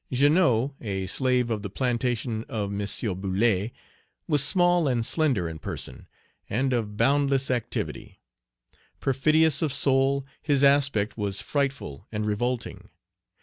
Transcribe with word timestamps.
Jeannot, 0.11 0.73
a 0.81 1.05
slave 1.05 1.51
of 1.51 1.61
the 1.61 1.69
plantation 1.69 2.43
of 2.49 2.71
M. 2.73 3.21
Bullet, 3.21 3.71
was 4.27 4.43
small 4.43 4.87
and 4.87 5.05
slender 5.05 5.47
in 5.47 5.59
person, 5.59 6.07
and 6.49 6.73
of 6.73 6.97
boundless 6.97 7.51
activity. 7.51 8.19
Perfidious 8.99 9.61
of 9.61 9.71
soul, 9.71 10.25
his 10.41 10.63
aspect 10.63 11.19
was 11.19 11.39
frightful 11.39 12.07
and 12.11 12.25
revolting. 12.25 12.89